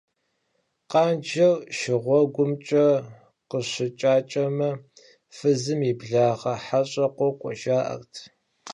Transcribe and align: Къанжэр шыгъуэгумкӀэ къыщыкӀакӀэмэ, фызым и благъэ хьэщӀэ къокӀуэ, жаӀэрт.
Къанжэр 0.91 1.55
шыгъуэгумкӀэ 1.77 2.87
къыщыкӀакӀэмэ, 3.49 4.69
фызым 5.35 5.81
и 5.91 5.93
благъэ 5.99 6.55
хьэщӀэ 6.65 7.05
къокӀуэ, 7.17 7.51
жаӀэрт. 7.61 8.13